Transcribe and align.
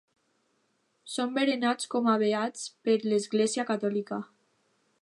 Són 1.15 1.35
venerats 1.35 1.91
com 1.95 2.09
a 2.15 2.17
beats 2.25 2.65
per 2.89 2.97
l'Església 3.13 3.69
catòlica. 3.71 4.23